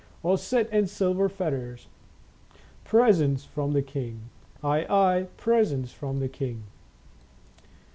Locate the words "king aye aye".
3.83-5.27